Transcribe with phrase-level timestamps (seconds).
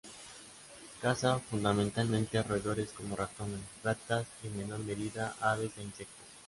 [0.99, 6.25] Caza fundamentalmente roedores como ratones, ratas y en menor medida aves e insectos.